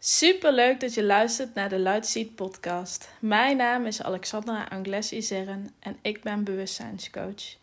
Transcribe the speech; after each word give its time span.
Super 0.00 0.52
leuk 0.52 0.80
dat 0.80 0.94
je 0.94 1.04
luistert 1.04 1.54
naar 1.54 1.68
de 1.68 1.78
Lightseed 1.78 2.34
podcast. 2.34 3.08
Mijn 3.20 3.56
naam 3.56 3.86
is 3.86 4.02
Alexandra 4.02 4.64
Anglesi 4.64 5.22
Zerren 5.22 5.74
en 5.78 5.96
ik 6.02 6.22
ben 6.22 6.44
bewustzijnscoach. 6.44 7.56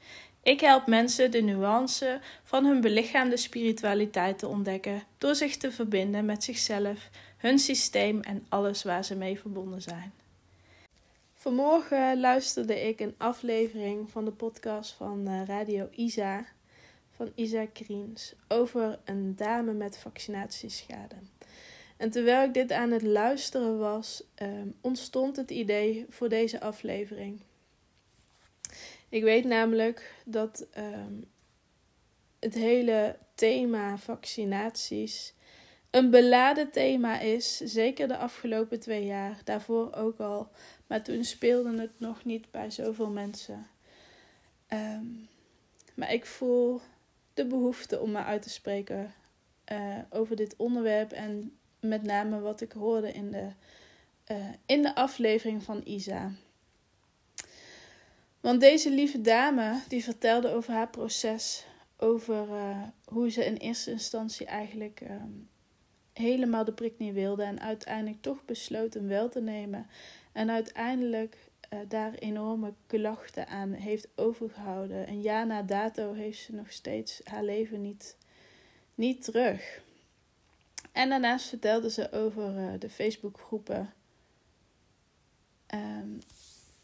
Ik 0.43 0.59
help 0.59 0.87
mensen 0.87 1.31
de 1.31 1.41
nuance 1.41 2.19
van 2.43 2.65
hun 2.65 2.81
belichaamde 2.81 3.37
spiritualiteit 3.37 4.39
te 4.39 4.47
ontdekken 4.47 5.03
door 5.17 5.35
zich 5.35 5.57
te 5.57 5.71
verbinden 5.71 6.25
met 6.25 6.43
zichzelf, 6.43 7.09
hun 7.37 7.59
systeem 7.59 8.19
en 8.19 8.45
alles 8.49 8.83
waar 8.83 9.05
ze 9.05 9.15
mee 9.15 9.39
verbonden 9.39 9.81
zijn. 9.81 10.13
Vanmorgen 11.33 12.19
luisterde 12.19 12.87
ik 12.87 12.99
een 12.99 13.15
aflevering 13.17 14.11
van 14.11 14.25
de 14.25 14.31
podcast 14.31 14.91
van 14.91 15.27
eh, 15.27 15.41
Radio 15.47 15.87
Isa 15.91 16.45
van 17.11 17.31
Isa 17.35 17.65
Kriens 17.73 18.33
over 18.47 18.99
een 19.05 19.35
dame 19.35 19.73
met 19.73 19.97
vaccinatieschade. 19.97 21.15
En 21.97 22.09
terwijl 22.09 22.47
ik 22.47 22.53
dit 22.53 22.71
aan 22.71 22.91
het 22.91 23.01
luisteren 23.01 23.77
was, 23.77 24.23
um, 24.41 24.75
ontstond 24.81 25.35
het 25.35 25.51
idee 25.51 26.05
voor 26.09 26.29
deze 26.29 26.61
aflevering. 26.61 27.41
Ik 29.09 29.23
weet 29.23 29.45
namelijk 29.45 30.15
dat 30.25 30.67
um, 30.77 31.25
het 32.39 32.53
hele 32.53 33.17
thema 33.35 33.97
vaccinaties 33.97 35.33
een 35.89 36.09
beladen 36.09 36.71
thema 36.71 37.19
is, 37.19 37.57
zeker 37.57 38.07
de 38.07 38.17
afgelopen 38.17 38.79
twee 38.79 39.05
jaar, 39.05 39.41
daarvoor 39.43 39.93
ook 39.93 40.19
al, 40.19 40.49
maar 40.87 41.03
toen 41.03 41.23
speelde 41.23 41.81
het 41.81 41.99
nog 41.99 42.25
niet 42.25 42.51
bij 42.51 42.71
zoveel 42.71 43.09
mensen. 43.09 43.67
Um, 44.69 45.27
maar 45.93 46.13
ik 46.13 46.25
voel 46.25 46.81
de 47.33 47.45
behoefte 47.45 47.99
om 47.99 48.11
me 48.11 48.23
uit 48.23 48.41
te 48.41 48.49
spreken 48.49 49.13
uh, 49.71 49.97
over 50.09 50.35
dit 50.35 50.55
onderwerp 50.57 51.11
en 51.11 51.57
met 51.87 52.03
name 52.03 52.39
wat 52.39 52.61
ik 52.61 52.71
hoorde 52.71 53.11
in 53.11 53.31
de, 53.31 53.47
uh, 54.31 54.37
in 54.65 54.81
de 54.81 54.95
aflevering 54.95 55.63
van 55.63 55.81
Isa. 55.83 56.31
Want 58.39 58.59
deze 58.59 58.89
lieve 58.89 59.21
dame 59.21 59.81
die 59.87 60.03
vertelde 60.03 60.53
over 60.53 60.73
haar 60.73 60.89
proces, 60.89 61.65
over 61.97 62.47
uh, 62.49 62.81
hoe 63.05 63.29
ze 63.29 63.45
in 63.45 63.55
eerste 63.55 63.91
instantie 63.91 64.45
eigenlijk 64.45 65.01
uh, 65.01 65.09
helemaal 66.13 66.65
de 66.65 66.73
prik 66.73 66.97
niet 66.97 67.13
wilde 67.13 67.43
en 67.43 67.59
uiteindelijk 67.59 68.21
toch 68.21 68.45
besloot 68.45 68.93
hem 68.93 69.07
wel 69.07 69.29
te 69.29 69.41
nemen 69.41 69.87
en 70.31 70.49
uiteindelijk 70.49 71.37
uh, 71.73 71.79
daar 71.87 72.13
enorme 72.13 72.73
klachten 72.87 73.47
aan 73.47 73.71
heeft 73.71 74.07
overgehouden. 74.15 75.09
Een 75.09 75.21
jaar 75.21 75.47
na 75.47 75.61
dato 75.61 76.13
heeft 76.13 76.39
ze 76.39 76.53
nog 76.53 76.71
steeds 76.71 77.21
haar 77.23 77.43
leven 77.43 77.81
niet, 77.81 78.17
niet 78.95 79.23
terug. 79.23 79.83
En 80.95 81.09
daarnaast 81.09 81.49
vertelde 81.49 81.89
ze 81.89 82.11
over 82.11 82.57
uh, 82.57 82.79
de 82.79 82.89
Facebookgroepen. 82.89 83.93
Um, 85.73 86.19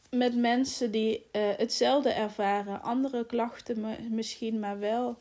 met 0.10 0.36
mensen 0.36 0.92
die 0.92 1.18
uh, 1.18 1.50
hetzelfde 1.58 2.10
ervaren, 2.10 2.82
andere 2.82 3.26
klachten 3.26 3.86
misschien, 4.10 4.60
maar 4.60 4.80
wel 4.80 5.18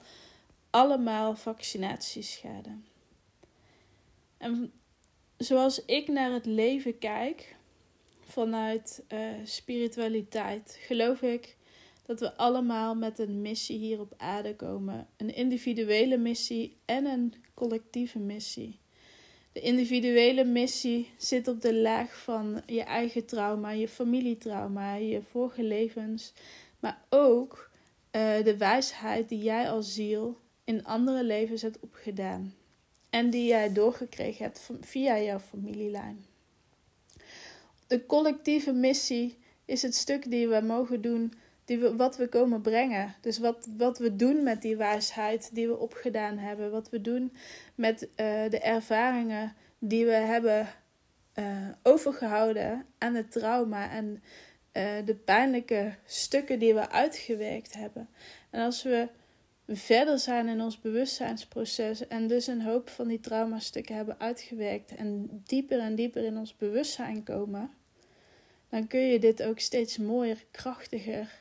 allemaal 0.70 1.36
vaccinatieschade. 1.36 2.70
En 4.36 4.72
zoals 5.36 5.84
ik 5.84 6.08
naar 6.08 6.32
het 6.32 6.46
leven 6.46 6.98
kijk, 6.98 7.56
vanuit 8.20 9.04
uh, 9.08 9.18
spiritualiteit, 9.44 10.78
geloof 10.80 11.22
ik 11.22 11.56
dat 12.10 12.20
we 12.20 12.36
allemaal 12.36 12.94
met 12.94 13.18
een 13.18 13.42
missie 13.42 13.78
hier 13.78 14.00
op 14.00 14.14
aarde 14.16 14.56
komen. 14.56 15.06
Een 15.16 15.34
individuele 15.34 16.16
missie 16.16 16.76
en 16.84 17.06
een 17.06 17.34
collectieve 17.54 18.18
missie. 18.18 18.78
De 19.52 19.60
individuele 19.60 20.44
missie 20.44 21.10
zit 21.16 21.48
op 21.48 21.60
de 21.60 21.74
laag 21.74 22.22
van 22.22 22.62
je 22.66 22.82
eigen 22.82 23.26
trauma, 23.26 23.70
je 23.70 23.88
familietrauma, 23.88 24.94
je 24.94 25.22
vorige 25.22 25.62
levens, 25.62 26.32
maar 26.80 27.04
ook 27.08 27.70
uh, 28.12 28.44
de 28.44 28.56
wijsheid 28.56 29.28
die 29.28 29.42
jij 29.42 29.70
als 29.70 29.94
ziel 29.94 30.38
in 30.64 30.84
andere 30.84 31.24
levens 31.24 31.62
hebt 31.62 31.80
opgedaan 31.80 32.54
en 33.10 33.30
die 33.30 33.46
jij 33.46 33.72
doorgekregen 33.72 34.44
hebt 34.44 34.70
via 34.80 35.20
jouw 35.20 35.38
familielijn. 35.38 36.24
De 37.86 38.06
collectieve 38.06 38.72
missie 38.72 39.38
is 39.64 39.82
het 39.82 39.94
stuk 39.94 40.30
die 40.30 40.48
we 40.48 40.60
mogen 40.60 41.00
doen 41.00 41.32
die 41.70 41.78
we, 41.78 41.96
wat 41.96 42.16
we 42.16 42.28
komen 42.28 42.60
brengen. 42.60 43.14
Dus 43.20 43.38
wat, 43.38 43.68
wat 43.76 43.98
we 43.98 44.16
doen 44.16 44.42
met 44.42 44.62
die 44.62 44.76
wijsheid 44.76 45.50
die 45.54 45.68
we 45.68 45.78
opgedaan 45.78 46.38
hebben. 46.38 46.70
Wat 46.70 46.90
we 46.90 47.00
doen 47.00 47.32
met 47.74 48.02
uh, 48.02 48.08
de 48.50 48.58
ervaringen 48.58 49.54
die 49.78 50.04
we 50.04 50.12
hebben 50.12 50.68
uh, 51.38 51.68
overgehouden 51.82 52.86
aan 52.98 53.14
het 53.14 53.32
trauma 53.32 53.90
en 53.90 54.22
uh, 54.72 54.92
de 55.04 55.14
pijnlijke 55.14 55.94
stukken 56.04 56.58
die 56.58 56.74
we 56.74 56.90
uitgewerkt 56.90 57.74
hebben. 57.74 58.08
En 58.50 58.64
als 58.64 58.82
we 58.82 59.08
verder 59.68 60.18
zijn 60.18 60.48
in 60.48 60.60
ons 60.60 60.80
bewustzijnsproces 60.80 62.08
en 62.08 62.26
dus 62.26 62.46
een 62.46 62.62
hoop 62.62 62.88
van 62.88 63.08
die 63.08 63.20
traumastukken 63.20 63.96
hebben 63.96 64.20
uitgewerkt 64.20 64.94
en 64.94 65.42
dieper 65.46 65.78
en 65.78 65.94
dieper 65.94 66.24
in 66.24 66.38
ons 66.38 66.56
bewustzijn 66.56 67.22
komen, 67.22 67.70
dan 68.68 68.86
kun 68.86 69.00
je 69.00 69.18
dit 69.18 69.42
ook 69.42 69.58
steeds 69.58 69.98
mooier, 69.98 70.44
krachtiger 70.50 71.40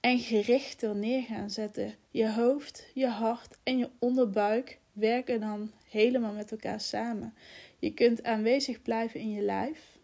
en 0.00 0.18
gerichter 0.18 0.96
neer 0.96 1.22
gaan 1.22 1.50
zetten. 1.50 1.94
Je 2.10 2.30
hoofd, 2.30 2.86
je 2.94 3.06
hart 3.06 3.58
en 3.62 3.78
je 3.78 3.90
onderbuik 3.98 4.78
werken 4.92 5.40
dan 5.40 5.70
helemaal 5.90 6.32
met 6.32 6.50
elkaar 6.50 6.80
samen. 6.80 7.34
Je 7.78 7.94
kunt 7.94 8.22
aanwezig 8.22 8.82
blijven 8.82 9.20
in 9.20 9.30
je 9.30 9.42
lijf. 9.42 9.98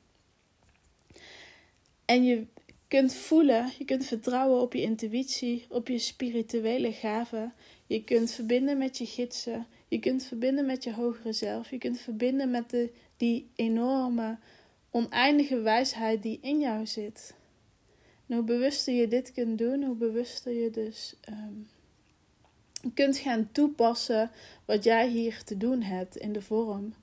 En 2.05 2.25
je 2.25 2.47
kunt 2.89 3.15
voelen, 3.15 3.73
je 3.79 3.85
kunt 3.85 4.07
vertrouwen 4.07 4.61
op 4.61 4.73
je 4.73 4.83
intuïtie, 4.83 5.67
op 5.69 5.89
je 5.89 5.99
spirituele 5.99 6.93
gaven. 6.93 7.53
Je 7.87 8.05
kunt 8.05 8.31
verbinden 8.31 8.79
met 8.79 8.99
je 8.99 9.07
gidsen. 9.07 9.67
Je 9.89 9.99
kunt 9.99 10.25
verbinden 10.25 10.67
met 10.67 10.85
je 10.85 10.93
hogere 10.93 11.33
zelf. 11.33 11.71
Je 11.71 11.79
kunt 11.79 12.01
verbinden 12.01 12.51
met 12.51 12.71
de, 12.71 12.93
die 13.17 13.51
enorme, 13.55 14.39
oneindige 14.91 15.61
wijsheid 15.61 16.23
die 16.23 16.39
in 16.43 16.61
jou 16.61 16.87
zit. 16.87 17.35
En 18.27 18.37
hoe 18.37 18.45
bewuster 18.45 18.95
je 18.95 19.09
dit 19.09 19.33
kunt 19.33 19.59
doen, 19.59 19.83
hoe 19.83 19.97
bewuster 19.97 20.53
je 20.53 20.71
dus 20.71 21.15
um, 21.29 21.69
kunt 22.95 23.17
gaan 23.19 23.49
toepassen 23.53 24.31
wat 24.65 24.85
jij 24.85 25.09
hier 25.09 25.43
te 25.45 25.57
doen 25.57 25.83
hebt 25.83 26.17
in 26.17 26.33
de 26.33 26.43
vorm 26.43 26.95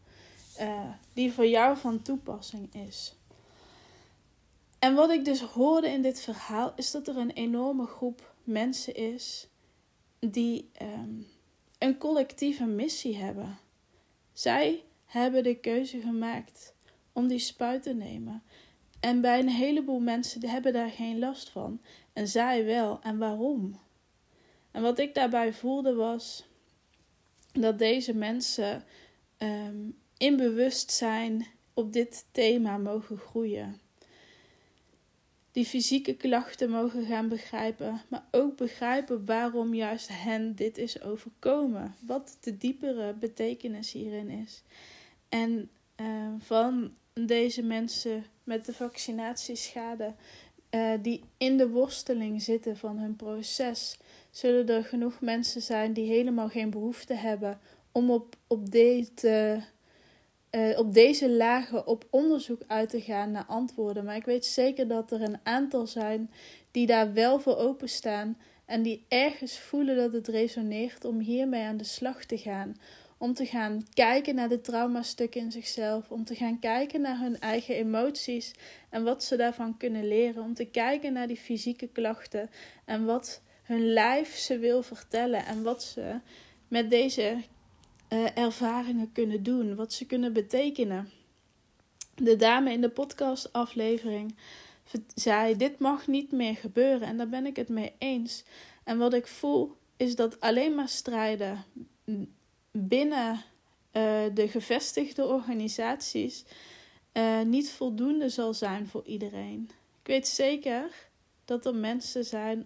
uh, 0.60 0.90
die 1.14 1.34
voor 1.34 1.48
jou 1.48 1.78
van 1.78 2.02
toepassing 2.02 2.76
is. 2.88 3.16
En 4.80 4.94
wat 4.94 5.10
ik 5.10 5.26
dus 5.26 5.42
hoorde 5.42 5.90
in 5.90 6.02
dit 6.02 6.22
verhaal 6.22 6.74
is 6.76 6.92
dat 6.92 7.08
er 7.08 7.18
een 7.18 7.32
enorme 7.32 7.86
groep 7.86 8.34
mensen 8.44 8.96
is 8.96 9.48
die 10.20 10.70
um, 10.82 11.28
een 11.78 11.98
collectieve 11.98 12.66
missie 12.66 13.18
hebben. 13.18 13.58
Zij 14.34 14.84
hebben 15.06 15.44
de 15.44 15.56
keuze 15.56 16.00
gemaakt 16.00 16.74
om 17.12 17.28
die 17.28 17.40
spuit 17.40 17.84
te 17.84 17.94
nemen. 17.94 18.44
En 19.02 19.22
bij 19.22 19.40
een 19.40 19.50
heleboel 19.50 20.00
mensen 20.00 20.50
hebben 20.50 20.74
daar 20.74 20.90
geen 20.90 21.20
last 21.20 21.50
van. 21.50 21.82
En 22.14 22.28
zij 22.28 22.66
wel. 22.66 23.00
En 23.02 23.18
waarom? 23.18 23.80
En 24.72 24.82
wat 24.82 25.00
ik 25.00 25.14
daarbij 25.14 25.54
voelde 25.54 25.94
was 25.94 26.46
dat 27.52 27.80
deze 27.80 28.14
mensen 28.14 28.84
um, 29.38 29.98
in 30.18 30.38
bewustzijn 30.38 31.48
op 31.74 31.94
dit 31.94 32.26
thema 32.32 32.78
mogen 32.78 33.18
groeien. 33.18 33.80
Die 35.52 35.66
fysieke 35.66 36.14
klachten 36.14 36.70
mogen 36.70 37.06
gaan 37.06 37.28
begrijpen, 37.28 38.02
maar 38.08 38.26
ook 38.32 38.58
begrijpen 38.58 39.26
waarom 39.26 39.74
juist 39.74 40.08
hen 40.12 40.56
dit 40.56 40.78
is 40.78 41.02
overkomen. 41.02 41.96
Wat 42.00 42.38
de 42.42 42.58
diepere 42.58 43.14
betekenis 43.14 43.92
hierin 43.92 44.30
is. 44.30 44.64
En 45.30 45.70
uh, 46.02 46.08
van 46.38 46.94
deze 47.14 47.64
mensen 47.64 48.26
met 48.44 48.66
de 48.66 48.74
vaccinatieschade, 48.74 50.14
uh, 50.72 50.92
die 51.02 51.24
in 51.38 51.58
de 51.58 51.70
worsteling 51.70 52.42
zitten 52.42 52.78
van 52.78 52.98
hun 52.98 53.16
proces, 53.16 53.98
zullen 54.30 54.68
er 54.68 54.84
genoeg 54.84 55.22
mensen 55.22 55.62
zijn 55.62 55.94
die 55.94 56.08
helemaal 56.08 56.50
geen 56.50 56.70
behoefte 56.70 57.14
hebben 57.14 57.60
om 57.92 58.12
op, 58.12 58.36
op 58.48 58.72
deze 58.72 59.64
uh, 60.52 60.80
op 60.80 60.94
deze 60.94 61.30
lagen 61.30 61.88
op 61.88 62.08
onderzoek 62.10 62.62
uit 62.68 62.90
te 62.90 63.02
gaan 63.02 63.32
naar 63.32 63.46
antwoorden. 63.46 64.06
Maar 64.06 64.16
ik 64.16 64.26
weet 64.26 64.46
zeker 64.46 64.88
dat 64.88 65.12
er 65.12 65.22
een 65.22 65.40
aantal 65.44 65.88
zijn 65.88 66.32
die 66.72 66.86
daar 66.86 67.14
wel 67.14 67.40
voor 67.40 67.58
openstaan 67.58 68.38
en 68.66 68.82
die 68.82 69.06
ergens 69.08 69.60
voelen 69.60 69.96
dat 69.96 70.14
het 70.14 70.28
resoneert 70.28 71.06
om 71.06 71.20
hiermee 71.20 71.64
aan 71.64 71.78
de 71.78 71.84
slag 71.84 72.26
te 72.26 72.38
gaan. 72.38 72.76
Om 73.22 73.34
te 73.34 73.46
gaan 73.46 73.84
kijken 73.94 74.36
naar 74.36 74.50
de 74.50 74.62
traumastukken 74.62 75.42
in 75.42 75.52
zichzelf. 75.52 76.12
Om 76.12 76.24
te 76.24 76.36
gaan 76.36 76.60
kijken 76.60 77.02
naar 77.02 77.20
hun 77.20 77.40
eigen 77.40 77.76
emoties 77.76 78.54
en 78.90 79.04
wat 79.04 79.24
ze 79.24 79.36
daarvan 79.36 79.78
kunnen 79.78 80.08
leren. 80.08 80.44
Om 80.44 80.54
te 80.54 80.66
kijken 80.66 81.14
naar 81.14 81.28
die 81.28 81.38
fysieke 81.38 81.88
klachten 81.88 82.50
en 82.86 83.06
wat 83.06 83.42
hun 83.64 83.94
lijf 83.94 84.36
ze 84.36 84.58
wil 84.58 84.84
vertellen. 84.84 85.46
En 85.46 85.64
wat 85.64 85.84
ze 85.84 86.20
met 86.68 86.90
deze 86.90 87.38
uh, 88.10 88.38
ervaringen 88.38 89.12
kunnen 89.12 89.44
doen, 89.44 89.76
wat 89.76 89.94
ze 89.94 90.06
kunnen 90.06 90.34
betekenen. 90.34 91.10
De 92.16 92.36
dame 92.36 92.72
in 92.72 92.82
de 92.82 92.90
podcastaflevering 92.90 94.36
zei: 95.16 95.58
Dit 95.58 95.80
mag 95.80 96.08
niet 96.08 96.32
meer 96.32 96.56
gebeuren. 96.56 97.08
En 97.08 97.18
daar 97.18 97.30
ben 97.30 97.46
ik 97.46 97.56
het 97.56 97.70
mee 97.70 97.94
eens. 97.98 98.44
En 98.84 98.98
wat 98.98 99.14
ik 99.14 99.28
voel 99.28 99.76
is 99.98 100.16
dat 100.16 100.40
alleen 100.40 100.76
maar 100.76 100.90
strijden 100.90 101.66
binnen 102.72 103.34
uh, 103.34 103.42
de 104.34 104.48
gevestigde 104.48 105.26
organisaties 105.26 106.46
uh, 107.14 107.42
niet 107.42 107.72
voldoende 107.72 108.30
zal 108.30 108.54
zijn 108.54 108.88
voor 108.88 109.06
iedereen. 109.06 109.70
Ik 110.02 110.08
weet 110.08 110.28
zeker 110.28 111.10
dat 111.46 111.66
er 111.66 111.76
mensen 111.76 112.26
zijn 112.26 112.66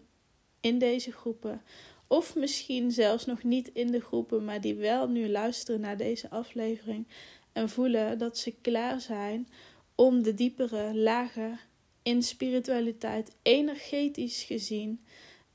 in 0.61 0.79
deze 0.79 1.11
groepen, 1.11 1.61
of 2.07 2.35
misschien 2.35 2.91
zelfs 2.91 3.25
nog 3.25 3.43
niet 3.43 3.67
in 3.73 3.91
de 3.91 4.01
groepen, 4.01 4.45
maar 4.45 4.61
die 4.61 4.75
wel 4.75 5.07
nu 5.07 5.29
luisteren 5.29 5.81
naar 5.81 5.97
deze 5.97 6.29
aflevering 6.29 7.07
en 7.51 7.69
voelen 7.69 8.17
dat 8.17 8.37
ze 8.37 8.55
klaar 8.61 9.01
zijn 9.01 9.47
om 9.95 10.23
de 10.23 10.33
diepere 10.33 10.95
lagen 10.95 11.59
in 12.03 12.23
spiritualiteit, 12.23 13.35
energetisch 13.41 14.43
gezien, 14.43 15.05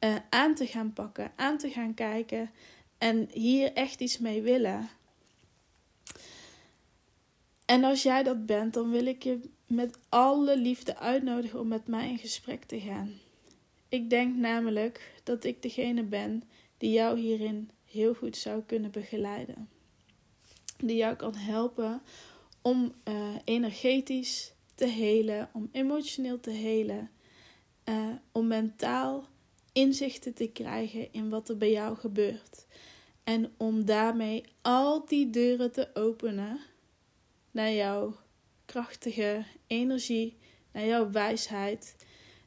uh, 0.01 0.17
aan 0.31 0.55
te 0.55 0.67
gaan 0.67 0.93
pakken, 0.93 1.33
aan 1.37 1.59
te 1.59 1.71
gaan 1.71 1.95
kijken 1.95 2.51
en 3.01 3.29
hier 3.33 3.73
echt 3.73 4.01
iets 4.01 4.19
mee 4.19 4.43
willen. 4.43 4.89
En 7.65 7.85
als 7.85 8.03
jij 8.03 8.23
dat 8.23 8.47
bent, 8.47 8.75
dan 8.75 8.91
wil 8.91 9.07
ik 9.07 9.23
je 9.23 9.41
met 9.67 9.99
alle 10.09 10.57
liefde 10.57 10.97
uitnodigen 10.97 11.61
om 11.61 11.69
met 11.69 11.87
mij 11.87 12.09
in 12.09 12.19
gesprek 12.19 12.65
te 12.65 12.81
gaan. 12.81 13.13
Ik 13.89 14.11
denk 14.11 14.37
namelijk 14.37 15.21
dat 15.23 15.45
ik 15.45 15.63
degene 15.63 16.03
ben 16.03 16.43
die 16.79 16.93
jou 16.93 17.19
hierin 17.19 17.71
heel 17.85 18.15
goed 18.15 18.37
zou 18.37 18.63
kunnen 18.63 18.91
begeleiden. 18.91 19.69
Die 20.79 20.97
jou 20.97 21.17
kan 21.17 21.35
helpen 21.35 22.03
om 22.63 22.95
uh, 23.05 23.35
energetisch 23.45 24.53
te 24.75 24.87
helen, 24.87 25.49
om 25.53 25.69
emotioneel 25.73 26.41
te 26.41 26.51
helen, 26.51 27.11
uh, 27.85 28.09
om 28.33 28.47
mentaal 28.47 29.29
inzichten 29.73 30.35
te 30.35 30.47
krijgen 30.47 31.13
in 31.13 31.29
wat 31.29 31.49
er 31.49 31.57
bij 31.57 31.71
jou 31.71 31.97
gebeurt. 31.97 32.67
En 33.25 33.53
om 33.57 33.85
daarmee 33.85 34.45
al 34.63 35.05
die 35.05 35.31
deuren 35.31 35.73
te 35.73 35.89
openen 35.95 36.59
naar 37.51 37.73
jouw 37.73 38.17
krachtige 38.65 39.45
energie, 39.67 40.37
naar 40.73 40.87
jouw 40.87 41.11
wijsheid, 41.11 41.97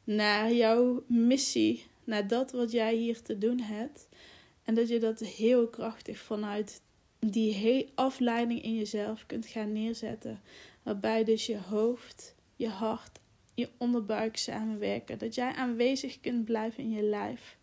naar 0.04 0.52
jouw 0.52 1.04
missie, 1.06 1.86
naar 2.04 2.28
dat 2.28 2.52
wat 2.52 2.72
jij 2.72 2.94
hier 2.94 3.22
te 3.22 3.38
doen 3.38 3.60
hebt. 3.60 4.08
En 4.64 4.74
dat 4.74 4.88
je 4.88 4.98
dat 4.98 5.20
heel 5.20 5.68
krachtig 5.68 6.18
vanuit 6.18 6.82
die 7.18 7.92
afleiding 7.94 8.62
in 8.62 8.74
jezelf 8.74 9.26
kunt 9.26 9.46
gaan 9.46 9.72
neerzetten. 9.72 10.40
Waarbij 10.82 11.24
dus 11.24 11.46
je 11.46 11.58
hoofd, 11.58 12.34
je 12.56 12.68
hart, 12.68 13.18
je 13.54 13.68
onderbuik 13.78 14.36
samenwerken. 14.36 15.18
Dat 15.18 15.34
jij 15.34 15.52
aanwezig 15.52 16.20
kunt 16.20 16.44
blijven 16.44 16.82
in 16.82 16.90
je 16.90 17.02
lijf. 17.02 17.56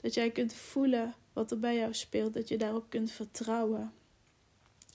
Dat 0.00 0.14
jij 0.14 0.30
kunt 0.30 0.54
voelen 0.54 1.14
wat 1.32 1.50
er 1.50 1.60
bij 1.60 1.76
jou 1.76 1.94
speelt. 1.94 2.34
Dat 2.34 2.48
je 2.48 2.56
daarop 2.56 2.84
kunt 2.88 3.10
vertrouwen. 3.10 3.92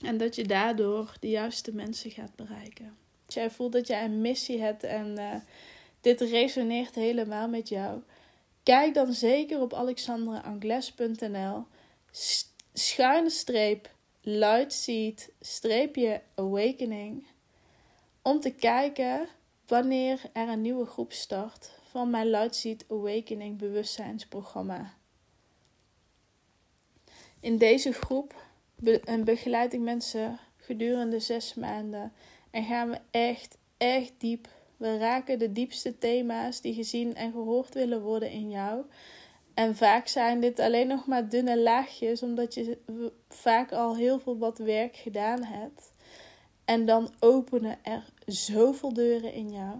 En 0.00 0.18
dat 0.18 0.34
je 0.34 0.44
daardoor 0.44 1.14
de 1.20 1.28
juiste 1.28 1.74
mensen 1.74 2.10
gaat 2.10 2.34
bereiken. 2.36 2.96
Als 3.26 3.34
jij 3.34 3.50
voelt 3.50 3.72
dat 3.72 3.86
jij 3.86 4.04
een 4.04 4.20
missie 4.20 4.60
hebt 4.60 4.82
en 4.82 5.18
uh, 5.18 5.34
dit 6.00 6.20
resoneert 6.20 6.94
helemaal 6.94 7.48
met 7.48 7.68
jou, 7.68 8.00
kijk 8.62 8.94
dan 8.94 9.12
zeker 9.12 9.60
op 9.60 9.74
alexandraangles.nl 9.74 11.64
schuine 12.72 13.30
streep 13.30 13.90
Lightseed 14.22 15.32
streepje 15.40 16.22
awakening 16.34 17.26
om 18.22 18.40
te 18.40 18.50
kijken 18.50 19.28
wanneer 19.70 20.20
er 20.32 20.48
een 20.48 20.60
nieuwe 20.60 20.86
groep 20.86 21.12
start 21.12 21.70
van 21.82 22.10
mijn 22.10 22.30
Lightseed 22.30 22.84
Awakening 22.88 23.58
bewustzijnsprogramma. 23.58 24.94
In 27.40 27.56
deze 27.58 27.92
groep 27.92 28.34
en 29.04 29.24
begeleid 29.24 29.72
ik 29.72 29.80
mensen 29.80 30.38
gedurende 30.56 31.20
zes 31.20 31.54
maanden. 31.54 32.12
En 32.50 32.64
gaan 32.64 32.90
we 32.90 32.98
echt, 33.10 33.58
echt 33.76 34.12
diep. 34.18 34.48
We 34.76 34.98
raken 34.98 35.38
de 35.38 35.52
diepste 35.52 35.98
thema's 35.98 36.60
die 36.60 36.74
gezien 36.74 37.14
en 37.14 37.32
gehoord 37.32 37.74
willen 37.74 38.02
worden 38.02 38.30
in 38.30 38.50
jou. 38.50 38.84
En 39.54 39.76
vaak 39.76 40.06
zijn 40.06 40.40
dit 40.40 40.58
alleen 40.58 40.86
nog 40.86 41.06
maar 41.06 41.28
dunne 41.28 41.58
laagjes, 41.58 42.22
omdat 42.22 42.54
je 42.54 42.78
vaak 43.28 43.72
al 43.72 43.96
heel 43.96 44.18
veel 44.18 44.38
wat 44.38 44.58
werk 44.58 44.96
gedaan 44.96 45.44
hebt. 45.44 45.92
En 46.64 46.86
dan 46.86 47.14
openen 47.18 47.78
er 47.82 48.04
zoveel 48.32 48.92
deuren 48.92 49.32
in 49.32 49.52
jou. 49.52 49.76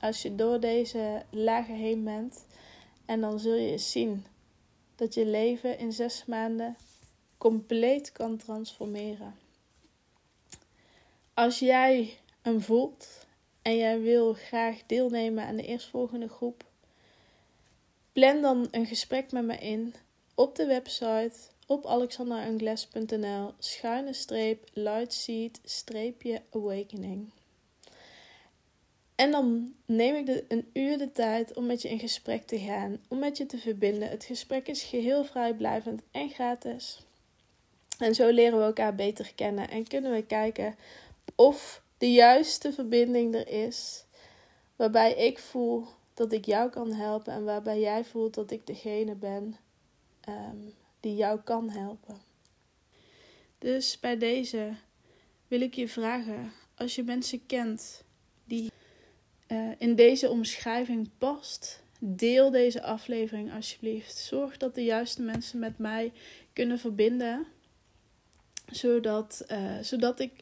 Als 0.00 0.22
je 0.22 0.34
door 0.34 0.60
deze 0.60 1.22
lagen 1.30 1.74
heen 1.74 2.04
bent. 2.04 2.46
En 3.04 3.20
dan 3.20 3.40
zul 3.40 3.54
je 3.54 3.78
zien 3.78 4.26
dat 4.96 5.14
je 5.14 5.26
leven 5.26 5.78
in 5.78 5.92
zes 5.92 6.24
maanden 6.26 6.76
compleet 7.38 8.12
kan 8.12 8.36
transformeren. 8.36 9.34
Als 11.34 11.58
jij 11.58 12.18
hem 12.42 12.60
voelt 12.60 13.26
en 13.62 13.76
jij 13.76 14.00
wil 14.00 14.32
graag 14.32 14.82
deelnemen 14.86 15.44
aan 15.44 15.56
de 15.56 15.66
eerstvolgende 15.66 16.28
groep, 16.28 16.64
plan 18.12 18.40
dan 18.40 18.68
een 18.70 18.86
gesprek 18.86 19.32
met 19.32 19.44
me 19.44 19.56
in 19.56 19.94
op 20.34 20.56
de 20.56 20.66
website 20.66 21.32
op 21.66 21.86
alexanderangles.nl 21.86 23.52
schuine 23.58 24.12
streep 24.12 24.68
lightseed 24.72 25.60
streepje 25.64 26.42
awakening. 26.52 27.30
En 29.18 29.30
dan 29.30 29.74
neem 29.86 30.14
ik 30.14 30.26
de, 30.26 30.44
een 30.48 30.70
uur 30.72 30.98
de 30.98 31.12
tijd 31.12 31.56
om 31.56 31.66
met 31.66 31.82
je 31.82 31.88
in 31.88 31.98
gesprek 31.98 32.46
te 32.46 32.58
gaan, 32.58 33.00
om 33.08 33.18
met 33.18 33.36
je 33.36 33.46
te 33.46 33.58
verbinden. 33.58 34.08
Het 34.08 34.24
gesprek 34.24 34.68
is 34.68 34.82
geheel 34.82 35.24
vrijblijvend 35.24 36.02
en 36.10 36.28
gratis. 36.30 37.06
En 37.98 38.14
zo 38.14 38.30
leren 38.30 38.58
we 38.58 38.64
elkaar 38.64 38.94
beter 38.94 39.32
kennen 39.34 39.70
en 39.70 39.86
kunnen 39.86 40.12
we 40.12 40.22
kijken 40.22 40.76
of 41.34 41.82
de 41.98 42.12
juiste 42.12 42.72
verbinding 42.72 43.34
er 43.34 43.48
is. 43.48 44.04
Waarbij 44.76 45.14
ik 45.14 45.38
voel 45.38 45.86
dat 46.14 46.32
ik 46.32 46.44
jou 46.44 46.70
kan 46.70 46.92
helpen 46.92 47.32
en 47.32 47.44
waarbij 47.44 47.80
jij 47.80 48.04
voelt 48.04 48.34
dat 48.34 48.50
ik 48.50 48.66
degene 48.66 49.14
ben 49.14 49.56
ehm, 50.20 50.56
die 51.00 51.14
jou 51.14 51.40
kan 51.40 51.70
helpen. 51.70 52.20
Dus 53.58 54.00
bij 54.00 54.18
deze 54.18 54.74
wil 55.48 55.60
ik 55.60 55.74
je 55.74 55.88
vragen, 55.88 56.52
als 56.74 56.94
je 56.94 57.02
mensen 57.02 57.46
kent 57.46 58.06
in 59.78 59.94
deze 59.94 60.30
omschrijving 60.30 61.10
past, 61.18 61.82
deel 61.98 62.50
deze 62.50 62.82
aflevering 62.82 63.54
alsjeblieft. 63.54 64.16
Zorg 64.16 64.56
dat 64.56 64.74
de 64.74 64.84
juiste 64.84 65.22
mensen 65.22 65.58
met 65.58 65.78
mij 65.78 66.12
kunnen 66.52 66.78
verbinden 66.78 67.46
zodat, 68.70 69.44
uh, 69.48 69.78
zodat 69.80 70.20
ik 70.20 70.32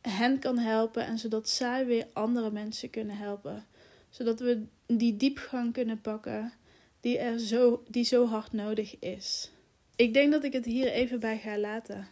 hen 0.00 0.38
kan 0.38 0.58
helpen 0.58 1.06
en 1.06 1.18
zodat 1.18 1.48
zij 1.48 1.86
weer 1.86 2.06
andere 2.12 2.50
mensen 2.50 2.90
kunnen 2.90 3.16
helpen. 3.16 3.66
Zodat 4.10 4.40
we 4.40 4.66
die 4.86 5.16
diepgang 5.16 5.72
kunnen 5.72 6.00
pakken 6.00 6.52
die, 7.00 7.18
er 7.18 7.38
zo, 7.38 7.82
die 7.88 8.04
zo 8.04 8.26
hard 8.26 8.52
nodig 8.52 8.98
is. 8.98 9.50
Ik 9.96 10.14
denk 10.14 10.32
dat 10.32 10.44
ik 10.44 10.52
het 10.52 10.64
hier 10.64 10.90
even 10.90 11.20
bij 11.20 11.38
ga 11.38 11.58
laten. 11.58 12.08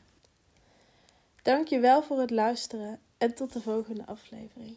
Dank 1.42 1.68
je 1.68 1.78
wel 1.78 2.02
voor 2.02 2.20
het 2.20 2.30
luisteren 2.30 3.00
en 3.18 3.34
tot 3.34 3.52
de 3.52 3.60
volgende 3.60 4.06
aflevering. 4.06 4.76